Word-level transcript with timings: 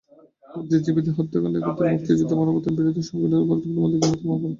বুদ্ধিজীবীদের 0.53 1.13
হত্যাকাণ্ড 1.17 1.55
একাত্তরে 1.57 1.89
মুক্তিযুদ্ধে 1.93 2.35
মানবতার 2.39 2.75
বিরুদ্ধে 2.77 3.03
সংঘটিত 3.09 3.33
অপরাধগুলোর 3.37 3.81
মধ্যে 3.81 3.97
ঘৃণ্যতম 3.99 4.29
অপরাধ। 4.29 4.49